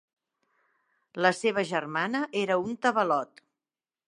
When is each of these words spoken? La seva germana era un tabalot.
La 1.25 1.31
seva 1.41 1.67
germana 1.73 2.25
era 2.45 2.59
un 2.67 2.77
tabalot. 2.87 3.49